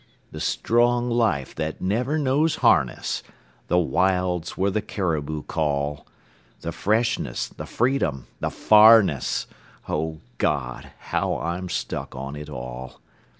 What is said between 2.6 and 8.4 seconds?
harness; The wilds where the caribou call; The freshness, the freedom,